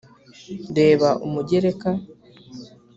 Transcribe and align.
reba 0.77 1.09
umugereka 1.25 1.89